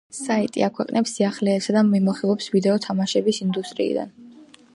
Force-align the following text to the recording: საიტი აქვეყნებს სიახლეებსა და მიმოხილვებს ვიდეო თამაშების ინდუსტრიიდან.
საიტი 0.17 0.63
აქვეყნებს 0.67 1.13
სიახლეებსა 1.17 1.75
და 1.77 1.83
მიმოხილვებს 1.91 2.49
ვიდეო 2.57 2.81
თამაშების 2.87 3.43
ინდუსტრიიდან. 3.47 4.13